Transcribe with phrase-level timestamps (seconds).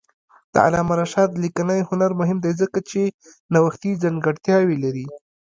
[0.53, 3.01] د علامه رشاد لیکنی هنر مهم دی ځکه چې
[3.53, 5.05] نوښتي ځانګړتیاوې لري.